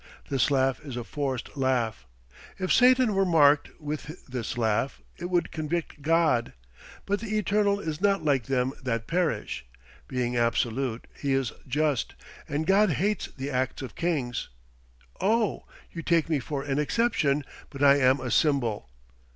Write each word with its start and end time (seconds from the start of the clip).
This 0.29 0.49
laugh 0.49 0.79
is 0.79 0.97
a 0.97 1.03
forced 1.03 1.55
laugh. 1.55 2.07
If 2.57 2.73
Satan 2.73 3.13
were 3.13 3.23
marked 3.23 3.69
with 3.79 4.25
this 4.25 4.57
laugh, 4.57 4.99
it 5.19 5.25
would 5.25 5.51
convict 5.51 6.01
God. 6.01 6.53
But 7.05 7.19
the 7.19 7.37
Eternal 7.37 7.79
is 7.79 8.01
not 8.01 8.25
like 8.25 8.45
them 8.45 8.73
that 8.81 9.05
perish. 9.05 9.63
Being 10.07 10.35
absolute, 10.35 11.05
he 11.19 11.33
is 11.33 11.51
just; 11.67 12.15
and 12.49 12.65
God 12.65 12.93
hates 12.93 13.27
the 13.37 13.51
acts 13.51 13.83
of 13.83 13.93
kings. 13.93 14.49
Oh! 15.19 15.65
you 15.91 16.01
take 16.01 16.29
me 16.29 16.39
for 16.39 16.63
an 16.63 16.79
exception; 16.79 17.43
but 17.69 17.83
I 17.83 17.97
am 17.97 18.19
a 18.19 18.31
symbol. 18.31 18.89